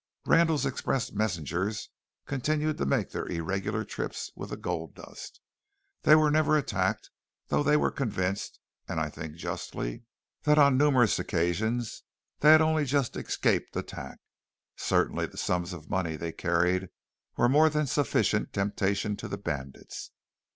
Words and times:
Randall's 0.25 0.65
express 0.65 1.11
messengers 1.11 1.91
continued 2.25 2.79
to 2.79 2.87
make 2.87 3.11
their 3.11 3.27
irregular 3.27 3.83
trips 3.85 4.31
with 4.35 4.49
the 4.49 4.57
gold 4.57 4.95
dust. 4.95 5.39
They 6.01 6.15
were 6.15 6.31
never 6.31 6.57
attacked, 6.57 7.11
though 7.49 7.61
they 7.61 7.77
were 7.77 7.91
convinced, 7.91 8.57
and 8.87 8.99
I 8.99 9.11
think 9.11 9.35
justly, 9.35 10.01
that 10.41 10.57
on 10.57 10.75
numerous 10.75 11.19
occasions 11.19 12.01
they 12.39 12.49
had 12.51 12.61
only 12.61 12.85
just 12.85 13.15
escaped 13.15 13.75
attack. 13.75 14.17
Certainly 14.75 15.27
the 15.27 15.37
sums 15.37 15.71
of 15.71 15.87
money 15.87 16.15
they 16.15 16.31
carried 16.31 16.89
were 17.37 17.47
more 17.47 17.69
than 17.69 17.85
sufficient 17.85 18.53
temptation 18.53 19.15
to 19.17 19.27
the 19.27 19.37
bandits. 19.37 20.09